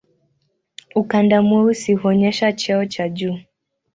[0.95, 3.37] Ukanda mweusi huonyesha cheo cha juu.